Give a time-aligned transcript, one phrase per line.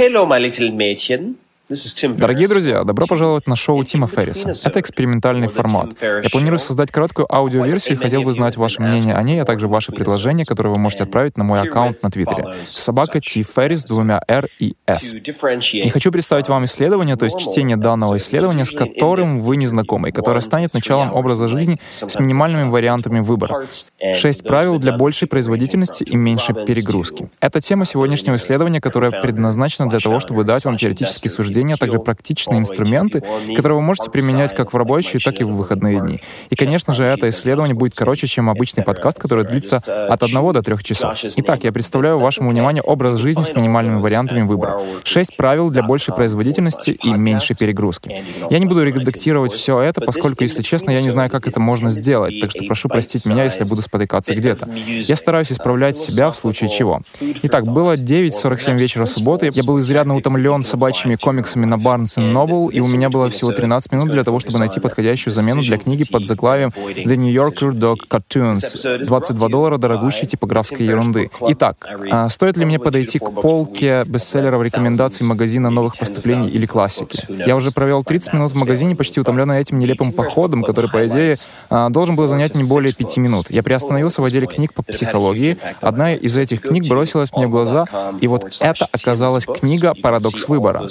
[0.00, 1.38] Hello, my little Mädchen.
[1.68, 4.52] Дорогие друзья, добро пожаловать на шоу Тима Ферриса.
[4.64, 5.90] Это экспериментальный формат.
[6.00, 9.68] Я планирую создать короткую аудиоверсию и хотел бы знать ваше мнение о ней, а также
[9.68, 12.54] ваши предложения, которые вы можете отправить на мой аккаунт на Твиттере.
[12.64, 15.12] Собака Ти Феррис двумя R и S.
[15.12, 20.08] И хочу представить вам исследование, то есть чтение данного исследования, с которым вы не знакомы,
[20.08, 23.66] и которое станет началом образа жизни с минимальными вариантами выбора.
[24.14, 27.28] Шесть правил для большей производительности и меньшей перегрузки.
[27.40, 31.98] Это тема сегодняшнего исследования, которое предназначено для того, чтобы дать вам теоретические суждения а также
[31.98, 33.22] практичные инструменты,
[33.56, 36.20] которые вы можете применять как в рабочие, так и в выходные дни.
[36.50, 40.62] И, конечно же, это исследование будет короче, чем обычный подкаст, который длится от одного до
[40.62, 41.16] трех часов.
[41.36, 44.80] Итак, я представляю вашему вниманию образ жизни с минимальными вариантами выбора.
[45.04, 48.24] Шесть правил для большей производительности и меньшей перегрузки.
[48.50, 51.90] Я не буду редактировать все это, поскольку, если честно, я не знаю, как это можно
[51.90, 54.68] сделать, так что прошу простить меня, если я буду спотыкаться где-то.
[54.72, 57.00] Я стараюсь исправлять себя в случае чего.
[57.42, 59.50] Итак, было 9.47 вечера субботы.
[59.52, 63.52] Я был изрядно утомлен собачьими комиксами комиксами на Barnes Noble, и у меня было всего
[63.52, 67.72] 13 минут для того, чтобы найти подходящую замену для книги под заглавием The New Yorker
[67.72, 69.04] Dog Cartoons.
[69.04, 71.30] 22 доллара дорогущей типографской ерунды.
[71.48, 71.76] Итак,
[72.10, 77.24] а стоит ли мне подойти к полке бестселлеров рекомендаций магазина новых поступлений или классики?
[77.46, 81.36] Я уже провел 30 минут в магазине, почти утомленный этим нелепым походом, который, по идее,
[81.70, 83.46] а, должен был занять не более 5 минут.
[83.50, 85.56] Я приостановился в отделе книг по психологии.
[85.80, 87.86] Одна из этих книг бросилась мне в глаза,
[88.20, 90.88] и вот это оказалась книга «Парадокс выбора»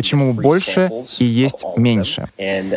[0.00, 2.30] почему больше и есть меньше.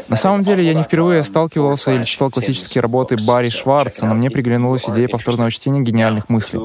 [0.10, 4.30] На самом деле, я не впервые сталкивался или читал классические работы Барри Шварца, но мне
[4.30, 6.60] приглянулась идея повторного чтения гениальных мыслей.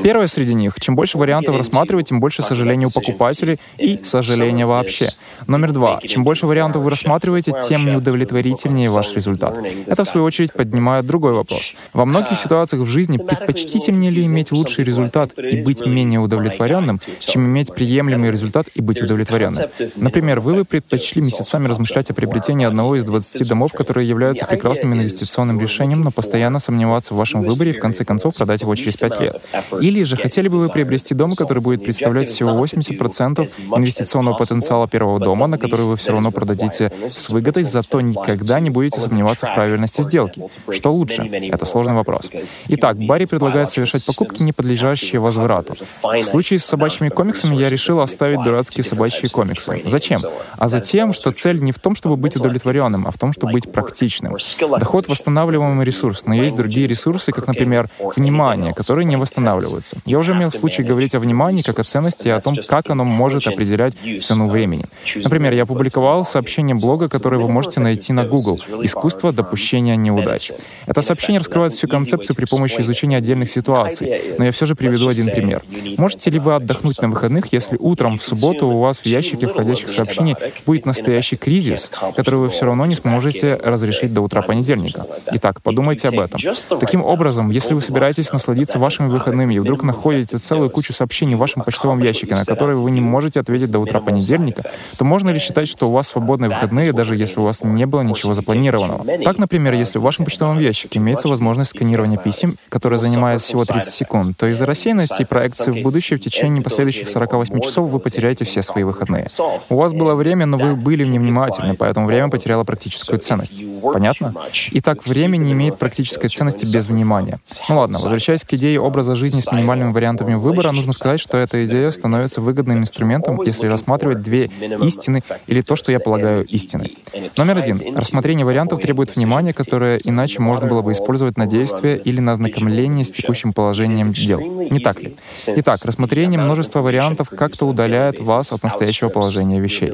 [0.00, 5.10] Первое среди них— чем больше вариантов рассматривать, тем больше сожаления у покупателей и сожаления вообще.
[5.48, 9.58] Номер два— чем больше вариантов вы рассматриваете, тем неудовлетворительнее ваш результат.
[9.86, 11.74] Это, в свою очередь, поднимает другой вопрос.
[11.92, 17.44] Во многих ситуациях в жизни предпочтительнее ли иметь лучший результат и быть менее удовлетворенным, чем
[17.46, 19.63] иметь приемлемый результат и быть удовлетворенным?
[19.96, 24.94] Например, вы бы предпочли месяцами размышлять о приобретении одного из 20 домов, которые являются прекрасным
[24.94, 28.96] инвестиционным решением, но постоянно сомневаться в вашем выборе и в конце концов продать его через
[28.96, 29.42] 5 лет.
[29.80, 35.18] Или же хотели бы вы приобрести дом, который будет представлять всего 80% инвестиционного потенциала первого
[35.18, 39.54] дома, на который вы все равно продадите с выгодой, зато никогда не будете сомневаться в
[39.54, 40.42] правильности сделки.
[40.70, 41.22] Что лучше?
[41.22, 42.30] Это сложный вопрос.
[42.68, 45.76] Итак, Барри предлагает совершать покупки, не подлежащие возврату.
[46.02, 49.88] В случае с собачьими комиксами я решил оставить дурацкие собачьи комиксы комиксы.
[49.88, 50.20] Зачем?
[50.56, 53.70] А затем, что цель не в том, чтобы быть удовлетворенным, а в том, чтобы быть
[53.70, 54.36] практичным.
[54.78, 59.98] Доход— восстанавливаемый ресурс, но есть другие ресурсы, как, например, внимание, которые не восстанавливаются.
[60.04, 63.04] Я уже имел случай говорить о внимании как о ценности и о том, как оно
[63.04, 64.86] может определять цену времени.
[65.16, 70.52] Например, я опубликовал сообщение блога, которое вы можете найти на Google «Искусство допущения неудач».
[70.86, 75.08] Это сообщение раскрывает всю концепцию при помощи изучения отдельных ситуаций, но я все же приведу
[75.08, 75.62] один пример.
[75.98, 79.64] Можете ли вы отдохнуть на выходных, если утром в субботу у вас в ящике потоке
[79.64, 85.06] входящих сообщений будет настоящий кризис, который вы все равно не сможете разрешить до утра понедельника.
[85.32, 86.40] Итак, подумайте об этом.
[86.80, 91.38] Таким образом, если вы собираетесь насладиться вашими выходными и вдруг находите целую кучу сообщений в
[91.38, 94.64] вашем почтовом ящике, на которые вы не можете ответить до утра понедельника,
[94.98, 98.02] то можно ли считать, что у вас свободные выходные, даже если у вас не было
[98.02, 99.04] ничего запланированного?
[99.24, 103.92] Так, например, если в вашем почтовом ящике имеется возможность сканирования писем, которая занимает всего 30
[103.92, 108.44] секунд, то из-за рассеянности и проекции в будущее в течение последующих 48 часов вы потеряете
[108.44, 109.23] все свои выходные.
[109.68, 113.60] У вас было время, но вы были невнимательны, поэтому время потеряло практическую ценность.
[113.82, 114.34] Понятно?
[114.72, 117.40] Итак, время не имеет практической ценности без внимания.
[117.68, 121.64] Ну ладно, возвращаясь к идее образа жизни с минимальными вариантами выбора, нужно сказать, что эта
[121.66, 124.50] идея становится выгодным инструментом, если рассматривать две
[124.82, 126.98] истины или то, что я полагаю истиной.
[127.36, 127.96] Номер один.
[127.96, 133.04] Рассмотрение вариантов требует внимания, которое иначе можно было бы использовать на действие или на ознакомление
[133.04, 134.40] с текущим положением дел.
[134.40, 135.16] Не так ли?
[135.46, 139.92] Итак, рассмотрение множества вариантов как-то удаляет вас от настоящего положения вещей.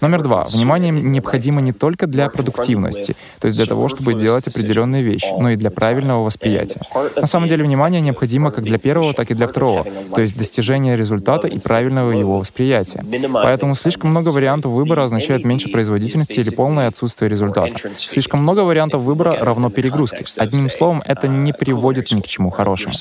[0.00, 0.44] Номер два.
[0.44, 5.50] Внимание необходимо не только для продуктивности, то есть для того, чтобы делать определенные вещи, но
[5.50, 6.80] и для правильного восприятия.
[7.16, 10.96] На самом деле внимание необходимо как для первого, так и для второго, то есть достижения
[10.96, 13.04] результата и правильного его восприятия.
[13.32, 17.76] Поэтому слишком много вариантов выбора означает меньше производительности или полное отсутствие результата.
[17.94, 20.24] Слишком много вариантов выбора равно перегрузке.
[20.36, 22.94] Одним словом, это не приводит ни к чему хорошему.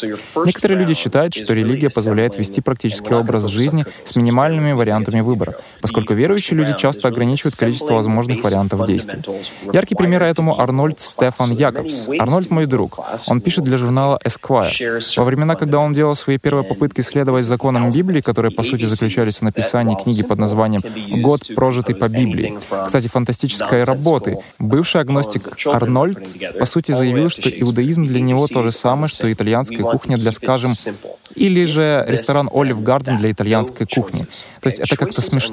[0.46, 5.56] Некоторые люди считают, что религия позволяет вести практический образ жизни с минимальными вариантами выбора.
[5.82, 9.22] Поскольку верующие люди часто ограничивают количество возможных вариантов действий.
[9.74, 12.08] Яркий пример этому Арнольд Стефан Якобс.
[12.20, 13.00] Арнольд мой друг.
[13.28, 15.02] Он пишет для журнала Esquire.
[15.18, 19.38] Во времена, когда он делал свои первые попытки следовать законам Библии, которые, по сути, заключались
[19.38, 20.84] в написании книги под названием
[21.22, 22.60] «Год, прожитый по Библии».
[22.86, 24.40] Кстати, фантастической работы.
[24.60, 26.20] Бывший агностик Арнольд,
[26.60, 30.74] по сути, заявил, что иудаизм для него то же самое, что итальянская кухня для, скажем,
[31.36, 34.26] или же ресторан Olive Garden для итальянской кухни.
[34.62, 35.51] То есть это как-то смешно.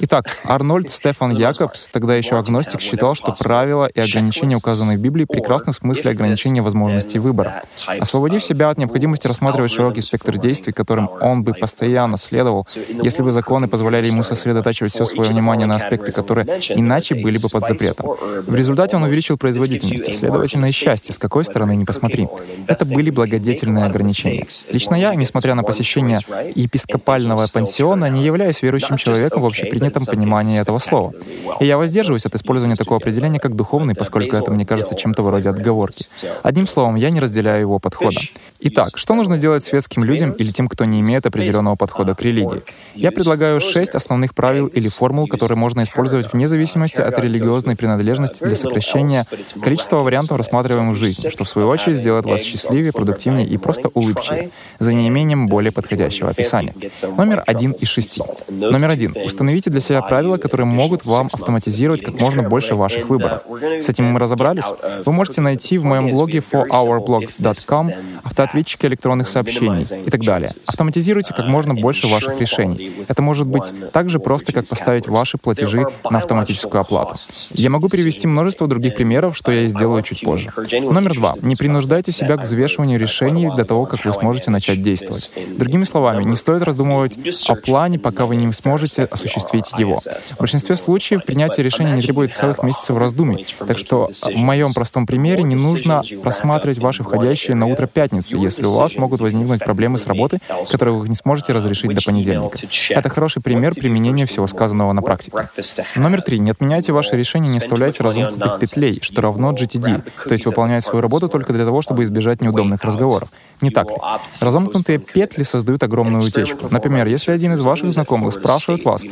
[0.00, 5.24] Итак, Арнольд Стефан Якобс, тогда еще агностик, считал, что правила и ограничения, указанные в Библии,
[5.24, 7.62] прекрасны в смысле ограничения возможностей выбора.
[7.86, 12.66] Освободив себя от необходимости рассматривать широкий спектр действий, которым он бы постоянно следовал,
[13.02, 17.48] если бы законы позволяли ему сосредотачивать все свое внимание на аспекты, которые иначе были бы
[17.48, 18.16] под запретом.
[18.46, 22.28] В результате он увеличил производительность, следовательно, и счастье, с какой стороны не посмотри.
[22.66, 24.46] Это были благодетельные ограничения.
[24.70, 26.20] Лично я, несмотря на посещение
[26.54, 31.12] епископального пансиона, не являюсь верующим человеком в общепринятом понимании этого слова.
[31.60, 35.50] И я воздерживаюсь от использования такого определения, как духовный, поскольку это мне кажется чем-то вроде
[35.50, 36.06] отговорки.
[36.42, 38.20] Одним словом, я не разделяю его подхода.
[38.60, 42.62] Итак, что нужно делать светским людям или тем, кто не имеет определенного подхода к религии?
[42.94, 48.44] Я предлагаю шесть основных правил или формул, которые можно использовать вне зависимости от религиозной принадлежности
[48.44, 49.26] для сокращения
[49.62, 53.88] количества вариантов, рассматриваемых в жизни, что в свою очередь сделает вас счастливее, продуктивнее и просто
[53.88, 56.74] улыбчивее, за неимением более подходящего описания.
[57.16, 58.22] Номер один из шести.
[58.48, 59.14] Номер один.
[59.26, 63.42] Установите для себя правила, которые могут вам автоматизировать как можно больше ваших выборов.
[63.80, 64.64] С этим мы разобрались.
[65.04, 67.92] Вы можете найти в моем блоге forOurblog.com
[68.22, 70.50] автоответчики электронных сообщений и так далее.
[70.66, 72.92] Автоматизируйте как можно больше ваших решений.
[73.08, 77.16] Это может быть так же просто, как поставить ваши платежи на автоматическую оплату.
[77.52, 80.52] Я могу привести множество других примеров, что я и сделаю чуть позже.
[80.80, 81.34] Номер два.
[81.42, 85.30] Не принуждайте себя к взвешиванию решений до того, как вы сможете начать действовать.
[85.56, 87.18] Другими словами, не стоит раздумывать
[87.48, 89.96] о плане, пока вы не сможете осуществить его.
[89.96, 95.06] В большинстве случаев принятие решения не требует целых месяцев раздумий, так что в моем простом
[95.06, 99.98] примере не нужно просматривать ваши входящие на утро пятницы, если у вас могут возникнуть проблемы
[99.98, 100.38] с работой,
[100.70, 102.58] которые вы не сможете разрешить до понедельника.
[102.90, 105.48] Это хороший пример применения всего сказанного на практике.
[105.96, 106.38] Номер три.
[106.38, 111.00] Не отменяйте ваши решения, не оставляйте разомкнутых петлей, что равно GTD, то есть выполнять свою
[111.00, 113.30] работу только для того, чтобы избежать неудобных разговоров.
[113.60, 113.96] Не так ли?
[114.40, 116.68] Разомкнутые петли создают огромную утечку.
[116.70, 119.02] Например, если один из ваших знакомых спрашивает вас,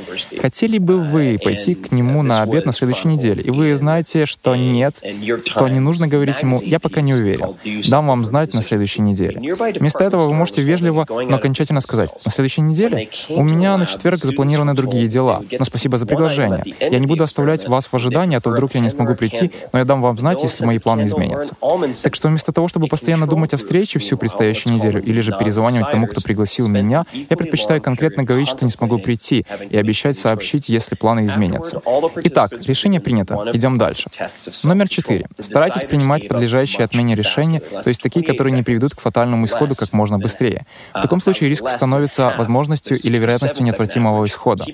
[0.40, 4.56] хотели бы вы пойти к нему на обед на следующей неделе, и вы знаете, что
[4.56, 4.96] нет,
[5.54, 6.60] то не нужно говорить ему.
[6.62, 7.56] «я пока не уверен,
[7.88, 9.40] дам вам знать на следующей неделе».
[9.78, 14.18] Вместо этого вы можете вежливо, но окончательно сказать «на следующей неделе у меня на четверг
[14.18, 16.62] запланированы другие дела, но спасибо за приглашение.
[16.80, 19.78] Я не буду оставлять вас в ожидании, а то вдруг я не смогу прийти, но
[19.78, 21.54] я дам вам знать, если мои планы изменятся».
[22.02, 25.90] Так что вместо того, чтобы постоянно думать о встрече всю предстоящую неделю или же перезванивать
[25.90, 30.68] тому, кто пригласил меня, я предпочитаю конкретно говорить, что не смогу прийти, и обещать сообщить,
[30.68, 31.82] если планы изменятся.
[32.24, 33.50] Итак, решение принято.
[33.52, 34.08] Идем дальше.
[34.64, 35.26] Номер четыре.
[35.38, 39.92] Старайтесь принимать подлежащие отмене решения, то есть такие, которые не приведут к фатальному исходу как
[39.92, 40.64] можно быстрее.
[40.94, 44.64] В таком случае риск становится возможностью или вероятностью неотвратимого исхода.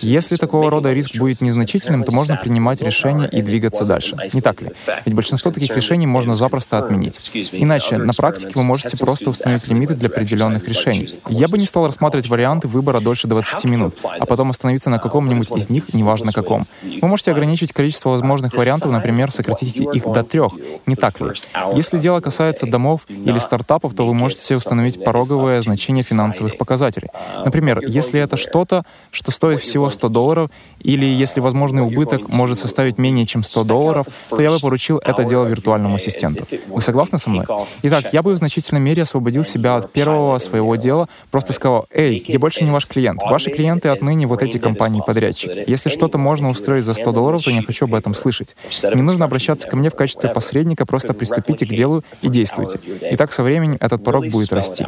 [0.00, 4.16] Если такого рода риск будет незначительным, то можно принимать решение и двигаться дальше.
[4.32, 4.70] Не так ли?
[5.04, 7.30] Ведь большинство таких решений можно запросто отменить.
[7.52, 11.20] Иначе, на практике вы можете просто установить лимиты для определенных решений.
[11.28, 15.50] Я бы не стал рассматривать варианты выбора дольше 20 минут, а потом остановиться на каком-нибудь
[15.52, 16.62] из них, неважно каком.
[16.82, 20.52] Вы можете ограничить количество возможных вариантов, например, сократить их до трех.
[20.86, 21.30] Не так ли?
[21.74, 27.08] Если дело касается домов или стартапов, то вы можете установить пороговое значение финансовых показателей.
[27.44, 32.98] Например, если это что-то, что стоит всего 100 долларов, или если возможный убыток может составить
[32.98, 36.46] менее чем 100 долларов, то я бы поручил это дело виртуальному ассистенту.
[36.68, 37.46] Вы согласны со мной?
[37.82, 42.24] Итак, я бы в значительной мере освободил себя от первого своего дела, просто сказал, «Эй,
[42.26, 43.20] я больше не ваш клиент.
[43.22, 45.64] Ваши клиенты отныне вот эти компании-подрядчики.
[45.66, 48.56] Если что-то можно устроить за 100 долларов, то не хочу об этом слышать.
[48.94, 52.80] Не нужно обращаться ко мне в качестве посредника, просто приступите к делу и действуйте.
[53.10, 54.86] И так со временем этот порог будет расти.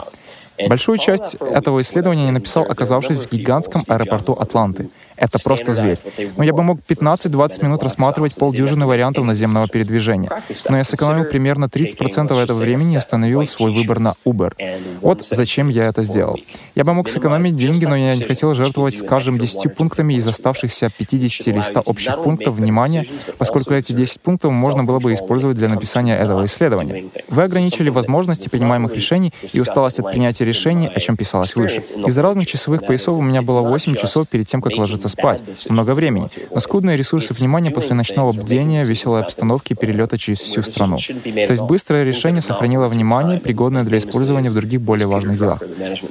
[0.68, 4.90] Большую часть этого исследования я написал, оказавшись в гигантском аэропорту Атланты.
[5.16, 5.98] Это просто зверь.
[6.36, 10.30] Но я бы мог 15-20 минут рассматривать полдюжины вариантов наземного передвижения.
[10.68, 14.52] Но я сэкономил примерно 30% этого времени и остановил свой выбор на Uber.
[15.00, 16.38] Вот зачем я это сделал.
[16.74, 20.90] Я бы мог сэкономить деньги, но я не хотел жертвовать, скажем, 10 пунктами из оставшихся
[20.96, 23.06] 50 листа общих пунктов внимания,
[23.38, 27.10] поскольку эти 10 пунктов можно было бы использовать для написания этого исследования.
[27.28, 31.82] Вы ограничили возможности принимаемых решений и усталость от принятия принятия решений, о чем писалось выше.
[32.06, 35.42] Из-за разных часовых поясов у меня было 8 часов перед тем, как ложиться спать.
[35.68, 36.28] Много времени.
[36.50, 40.96] Но скудные ресурсы внимания после ночного бдения, веселой обстановки, перелета через всю страну.
[40.98, 45.62] То есть быстрое решение сохранило внимание, пригодное для использования в других более важных делах.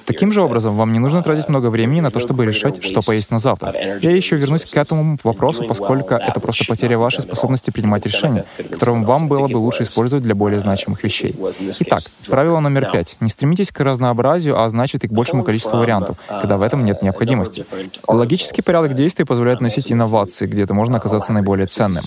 [0.05, 3.31] Таким же образом, вам не нужно тратить много времени на то, чтобы решать, что поесть
[3.31, 3.73] на завтра.
[4.01, 9.03] Я еще вернусь к этому вопросу, поскольку это просто потеря вашей способности принимать решения, которые
[9.03, 11.35] вам было бы лучше использовать для более значимых вещей.
[11.81, 13.17] Итак, правило номер пять.
[13.19, 14.20] Не стремитесь к разнообразию,
[14.55, 17.65] а значит и к большему количеству вариантов, когда в этом нет необходимости.
[18.07, 22.03] Логический порядок действий позволяет носить инновации, где это можно оказаться наиболее ценным.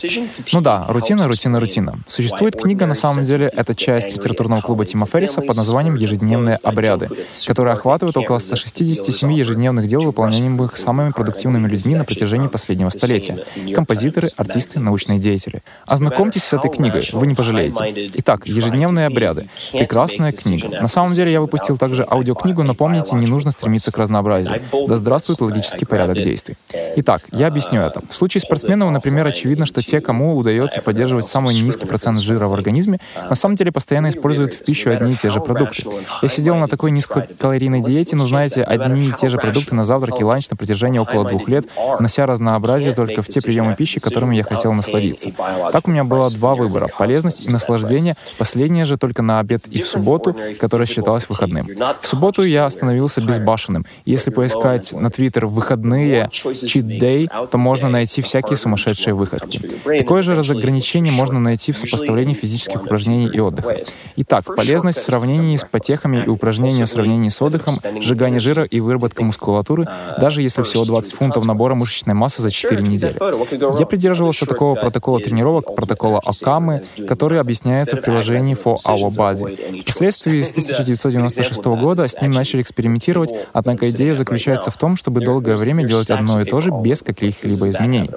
[0.53, 1.99] Ну да, рутина, рутина, рутина.
[2.07, 7.11] Существует книга, на самом деле, это часть литературного клуба Тима Ферриса под названием «Ежедневные обряды»,
[7.47, 13.45] которая охватывает около 167 ежедневных дел, выполняемых самыми продуктивными людьми на протяжении последнего столетия.
[13.75, 15.63] Композиторы, артисты, научные деятели.
[15.87, 18.11] Ознакомьтесь с этой книгой, вы не пожалеете.
[18.15, 19.49] Итак, «Ежедневные обряды».
[19.73, 20.69] Прекрасная книга.
[20.69, 24.63] На самом деле я выпустил также аудиокнигу, но помните, не нужно стремиться к разнообразию.
[24.89, 26.57] Да здравствует логический порядок действий.
[26.97, 28.03] Итак, я объясню это.
[28.09, 32.55] В случае спортсменов, например, очевидно, что те, кому удается поддерживать самый низкий процент жира в
[32.55, 35.85] организме, на самом деле постоянно используют в пищу одни и те же продукты.
[36.23, 40.21] Я сидел на такой низкокалорийной диете, но знаете, одни и те же продукты на завтрак
[40.21, 41.67] и ланч на протяжении около двух лет,
[42.01, 45.33] нося разнообразие только в те приемы пищи, которыми я хотел насладиться.
[45.73, 49.83] Так у меня было два выбора— полезность и наслаждение, последнее же только на обед и
[49.83, 51.69] в субботу, которая считалась выходным.
[52.03, 53.87] В субботу я становился безбашенным.
[54.05, 59.61] Если поискать на Твиттер «выходные», «cheat day», то можно найти всякие сумасшедшие выходки.
[59.85, 63.79] Такое же разограничение можно найти в сопоставлении физических упражнений и отдыха.
[64.17, 68.81] Итак, полезность в сравнении с потехами и упражнения в сравнении с отдыхом, сжигание жира и
[68.81, 69.87] выработка мускулатуры,
[70.19, 73.17] даже если всего 20 фунтов набора мышечной массы за 4 недели.
[73.79, 79.83] Я придерживался такого протокола тренировок, протокола Окамы, который объясняется в приложении For Our Body.
[79.83, 85.57] Впоследствии с 1996 года с ним начали экспериментировать, однако идея заключается в том, чтобы долгое
[85.57, 88.11] время делать одно и то же без каких-либо изменений.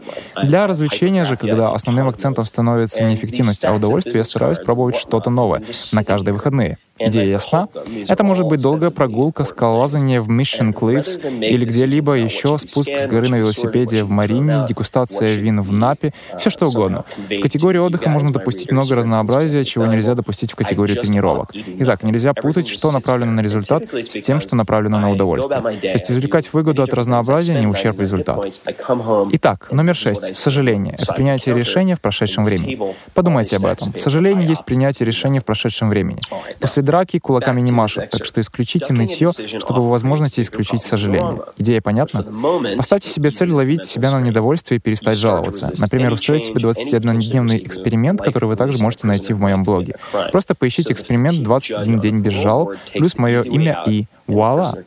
[0.44, 5.30] Для развлечения же, когда основным акцентом становится не эффективность, а удовольствие, я стараюсь пробовать что-то
[5.30, 6.78] новое на каждые выходные.
[7.00, 7.68] Идея ясна?
[8.08, 13.30] Это может быть долгая прогулка, скалолазание в Mission Cliffs или где-либо еще, спуск с горы
[13.30, 17.06] на велосипеде в Марине, дегустация вин в Напе, все что угодно.
[17.30, 21.52] В категории отдыха можно допустить много разнообразия, чего нельзя допустить в категории тренировок.
[21.54, 25.62] Итак, нельзя путать, что направлено на результат, с тем, что направлено на удовольствие.
[25.62, 28.50] То есть извлекать выгоду от разнообразия не ущерб результату.
[29.34, 30.38] Итак, номер шесть.
[30.38, 30.96] Сожаление.
[31.00, 32.80] Это принятие решения в прошедшем времени.
[33.14, 33.94] Подумайте об этом.
[33.98, 36.20] Сожаление есть принятие решения в прошедшем времени.
[36.60, 41.42] После драки кулаками не машут, так что исключите нытье, чтобы по возможности исключить сожаление.
[41.58, 42.26] Идея понятна?
[42.78, 45.74] Поставьте себе цель ловить себя на недовольстве и перестать жаловаться.
[45.80, 49.98] Например, устроить себе 21-дневный эксперимент, который вы также можете найти в моем блоге.
[50.32, 54.84] Просто поищите эксперимент «21 день без жалоб» плюс мое имя и Вуаля!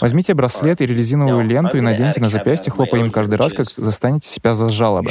[0.00, 4.28] Возьмите браслет или резиновую ленту и наденьте на запястье, хлопая им каждый раз, как застанете
[4.28, 5.10] себя за жалобами.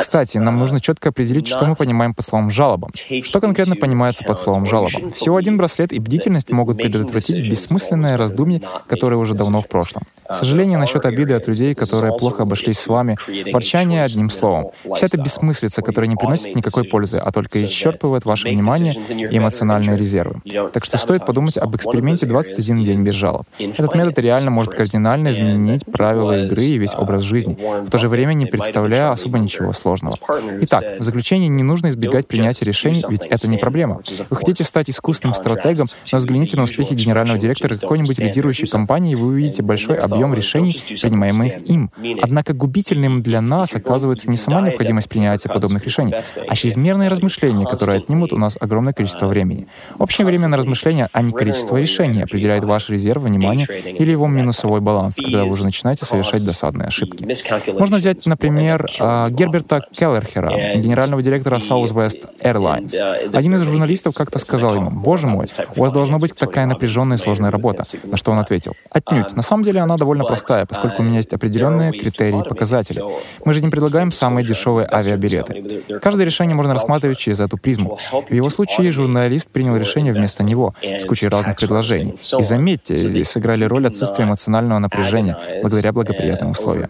[0.00, 2.88] Кстати, нам нужно четко определить, что мы понимаем под словом «жалоба».
[3.22, 5.12] Что конкретно понимается под словом «жалоба»?
[5.14, 10.02] Всего один браслет и бдительность могут предотвратить бессмысленное раздумье, которое уже давно в прошлом.
[10.32, 13.16] Сожаление насчет обиды от людей, которые плохо обошлись с вами,
[13.52, 14.70] ворчание одним словом.
[14.94, 19.96] Вся эта бессмыслица, которая не приносит никакой пользы, а только исчерпывает ваше внимание и эмоциональные
[19.96, 20.40] резервы.
[20.72, 23.46] Так что стоит подумать об эксперименте 21 день без жалоб.
[23.58, 28.08] Этот метод реально может кардинально изменить правила игры и весь образ жизни, в то же
[28.08, 30.16] время не представляя особо ничего сложного.
[30.62, 34.00] Итак, в заключение не нужно избегать принятия решений, ведь это не проблема.
[34.30, 39.14] Вы хотите стать искусственным стратегом, но взгляните на успехи генерального директора какой-нибудь лидирующей компании, и
[39.14, 41.90] вы увидите большой объем решений, принимаемых им.
[42.20, 46.14] Однако губительным для нас оказывается не сама необходимость принятия подобных решений,
[46.48, 49.66] а чрезмерные размышления, которые отнимут у нас огромное количество времени.
[49.98, 54.80] Общее время на размышления, а не количество решений, определяет ваш резерв внимания или его минусовой
[54.80, 57.26] баланс, когда вы уже начинаете совершать досадные ошибки.
[57.72, 62.96] Можно взять, например, а, Герберта Келлерхера, генерального директора Southwest Airlines.
[63.32, 65.41] Один из журналистов как-то сказал ему, «Боже мой,
[65.76, 67.84] у вас должна быть такая напряженная и сложная работа».
[68.04, 69.32] На что он ответил, «Отнюдь.
[69.34, 73.02] На самом деле она довольно простая, поскольку у меня есть определенные критерии и показатели.
[73.44, 75.82] Мы же не предлагаем самые дешевые авиабилеты.
[76.00, 77.98] Каждое решение можно рассматривать через эту призму.
[78.28, 82.16] В его случае журналист принял решение вместо него с кучей разных предложений.
[82.38, 86.88] И заметьте, здесь сыграли роль отсутствия эмоционального напряжения благодаря благоприятным условиям.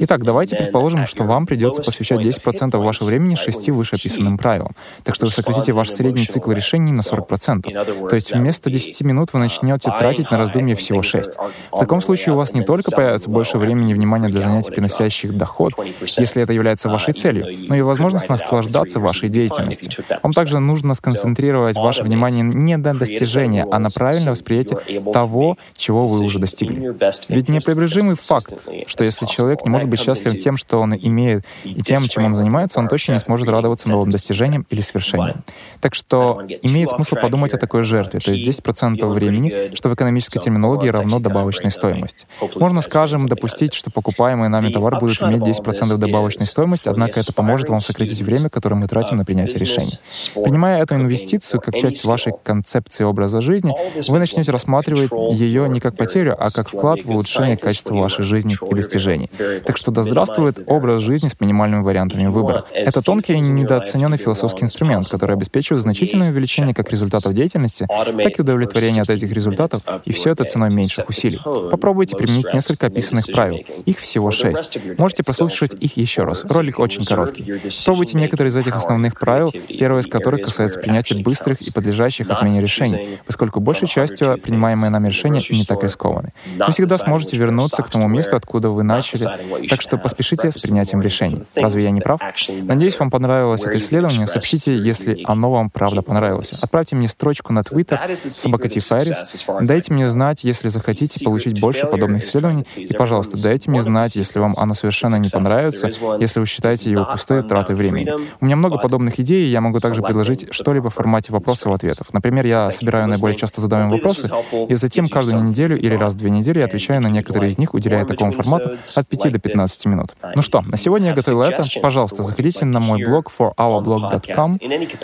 [0.00, 4.74] Итак, давайте предположим, что вам придется посвящать 10% вашего времени шести вышеописанным правилам.
[5.04, 7.81] Так что вы сократите ваш средний цикл решений на 40%.
[7.84, 11.32] То есть вместо 10 минут вы начнете тратить на раздумье всего 6.
[11.72, 15.36] В таком случае у вас не только появится больше времени и внимания для занятий, приносящих
[15.36, 15.72] доход,
[16.18, 20.04] если это является вашей целью, но и возможность наслаждаться вашей деятельностью.
[20.22, 26.06] Вам также нужно сконцентрировать ваше внимание не на достижении, а на правильное восприятие того, чего
[26.06, 26.94] вы уже достигли.
[27.28, 28.54] Ведь непребрежимый факт,
[28.86, 32.34] что если человек не может быть счастлив тем, что он имеет, и тем, чем он
[32.34, 35.44] занимается, он точно не сможет радоваться новым достижениям или свершениям.
[35.80, 40.38] Так что имеет смысл подумать о такой жертве, то есть 10% времени, что в экономической
[40.38, 42.26] терминологии равно добавочной стоимости.
[42.56, 47.70] Можно, скажем, допустить, что покупаемый нами товар будет иметь 10% добавочной стоимости, однако это поможет
[47.70, 49.98] вам сократить время, которое мы тратим на принятие решения.
[50.34, 53.72] Принимая эту инвестицию как часть вашей концепции образа жизни,
[54.06, 58.54] вы начнете рассматривать ее не как потерю, а как вклад в улучшение качества вашей жизни
[58.70, 59.30] и достижений.
[59.64, 62.66] Так что да здравствует образ жизни с минимальными вариантами выбора.
[62.70, 68.42] Это тонкий и недооцененный философский инструмент, который обеспечивает значительное увеличение как результатов деятельности, так и
[68.42, 71.38] удовлетворение от этих результатов, и все это ценой меньших усилий.
[71.70, 73.60] Попробуйте применить несколько описанных правил.
[73.84, 74.78] Их всего шесть.
[74.98, 76.44] Можете прослушать их еще раз.
[76.44, 77.60] Ролик очень короткий.
[77.84, 82.60] Пробуйте некоторые из этих основных правил, первое из которых касается принятия быстрых и подлежащих отмене
[82.60, 86.32] решений, поскольку большей частью принимаемые нами решения не так рискованы.
[86.56, 89.28] Вы всегда сможете вернуться к тому месту, откуда вы начали,
[89.68, 91.44] так что поспешите с принятием решений.
[91.54, 92.20] Разве я не прав?
[92.62, 94.26] Надеюсь, вам понравилось это исследование.
[94.26, 96.52] Сообщите, если оно вам правда понравилось.
[96.62, 99.44] Отправьте мне строчку на Twitter собакатифайрис.
[99.62, 102.66] Дайте мне знать, если захотите получить больше подобных исследований.
[102.76, 107.04] И, пожалуйста, дайте мне знать, если вам оно совершенно не понравится, если вы считаете его
[107.04, 108.12] пустой тратой времени.
[108.40, 112.12] У меня много подобных идей, и я могу также предложить что-либо в формате вопросов-ответов.
[112.12, 114.30] Например, я собираю наиболее часто задаваемые вопросы,
[114.68, 117.74] и затем каждую неделю или раз в две недели я отвечаю на некоторые из них,
[117.74, 120.14] уделяя такому формату от 5 до 15 минут.
[120.34, 121.64] Ну что, на сегодня я готовил это.
[121.80, 124.58] Пожалуйста, заходите на мой блог forourblog.com.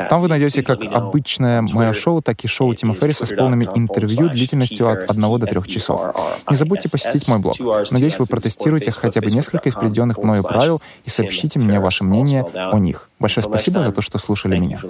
[0.08, 4.28] Там вы найдете как обычное мое шоу, так и шоу Тима Ферриса с полными интервью
[4.28, 6.14] длительностью от 1 до 3 часов.
[6.48, 7.56] Не забудьте посетить мой блог.
[7.90, 12.44] Надеюсь, вы протестируете хотя бы несколько из приведенных мною правил и сообщите мне ваше мнение
[12.54, 13.08] о них.
[13.18, 14.80] Большое спасибо за то, что слушали меня.